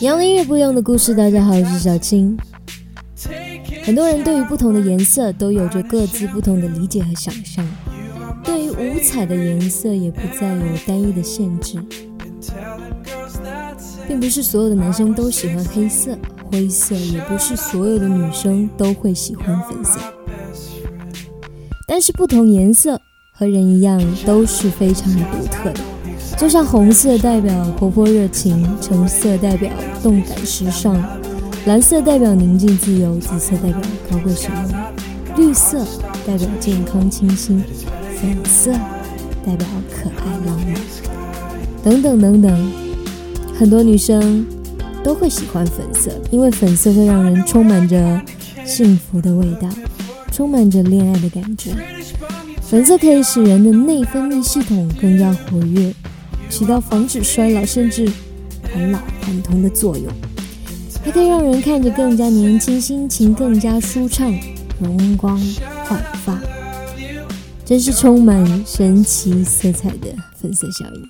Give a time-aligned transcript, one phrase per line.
[0.00, 2.36] 杨林月不一样的故事，大家好，我是小青。
[3.84, 7.66] 很多人对于不同的颜色都有着各自不同的理解和想象，
[8.42, 11.78] 对于五彩的颜色也不再有单一的限制，
[14.08, 16.16] 并不是所有的男生都喜欢黑色、
[16.50, 20.00] 灰色，也不是所有的女生都会喜欢粉色。
[21.86, 23.00] 但是不同颜色
[23.34, 25.80] 和人一样都是非常独特的，
[26.40, 29.70] 就像红色代表活泼热情，橙色代表
[30.02, 30.98] 动感时尚。
[31.66, 34.72] 蓝色代表宁静自由，紫色代表高贵神秘，
[35.36, 35.84] 绿色
[36.26, 37.62] 代表健康清新，
[38.18, 38.72] 粉色
[39.44, 40.74] 代表可爱浪漫，
[41.84, 42.72] 等等等等。
[43.54, 44.46] 很多女生
[45.04, 48.18] 都会喜欢粉色，因为粉色会让人充满着
[48.64, 49.68] 幸福的味道，
[50.32, 51.72] 充满着恋爱的感觉。
[52.62, 55.92] 粉色可以使人的内分泌系统更加活跃，
[56.50, 58.10] 起到防止衰老甚至
[58.64, 60.12] 返老还童的作用。
[61.02, 64.30] 还可以让人看着更加年轻，心情更加舒畅，
[64.78, 65.40] 容光
[65.84, 66.38] 焕发，
[67.64, 71.08] 真是充满神奇色彩的粉色效应。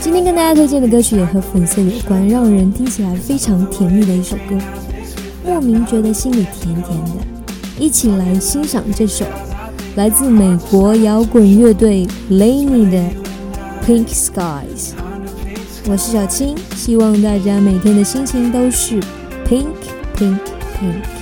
[0.00, 4.56] 今天跟大家推荐的歌曲也和粉色有关，让人听起来非常甜蜜的一首歌，
[5.44, 7.12] 莫名觉得心里甜甜的。
[7.80, 9.24] 一起来欣赏这首
[9.96, 12.98] 来自美国摇滚乐队 Laney 的
[13.86, 14.90] 《Pink Skies》。
[15.88, 18.98] 我是小青，希望大家每天的心情都是
[19.46, 19.66] pink
[20.16, 20.38] pink
[20.80, 21.13] pink。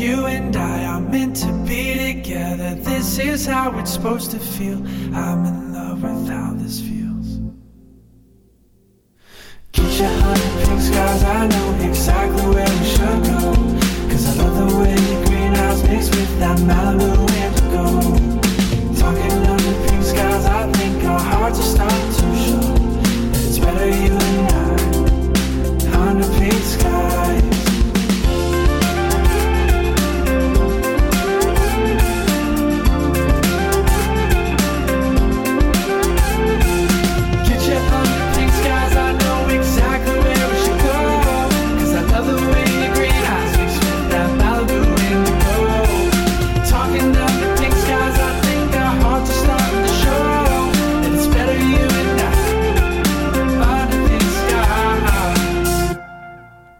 [0.00, 2.74] You and I are meant to be together.
[2.74, 4.78] This is how it's supposed to feel.
[5.14, 7.38] I'm in love with how this feels.
[9.72, 11.22] Keep your heart pink skies.
[11.22, 13.52] I know exactly where you should go.
[14.08, 17.26] Cause I love the way your green eyes mix with that Malibu
[17.70, 17.84] go
[18.98, 22.72] Talking under pink skies, I think our hearts are starting to show.
[23.46, 24.48] It's better you and
[25.92, 27.09] I under pink skies.